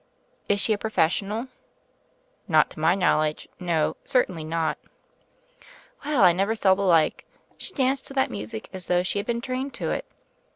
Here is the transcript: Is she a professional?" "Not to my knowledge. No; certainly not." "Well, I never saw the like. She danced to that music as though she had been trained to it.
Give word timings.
Is 0.49 0.59
she 0.59 0.73
a 0.73 0.79
professional?" 0.79 1.45
"Not 2.47 2.71
to 2.71 2.79
my 2.79 2.95
knowledge. 2.95 3.47
No; 3.59 3.97
certainly 4.03 4.43
not." 4.43 4.79
"Well, 6.03 6.23
I 6.23 6.31
never 6.31 6.55
saw 6.55 6.73
the 6.73 6.81
like. 6.81 7.25
She 7.55 7.71
danced 7.75 8.07
to 8.07 8.15
that 8.15 8.31
music 8.31 8.67
as 8.73 8.87
though 8.87 9.03
she 9.03 9.19
had 9.19 9.27
been 9.27 9.41
trained 9.41 9.75
to 9.75 9.91
it. 9.91 10.05